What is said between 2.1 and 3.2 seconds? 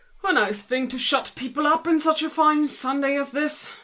a fine Sunday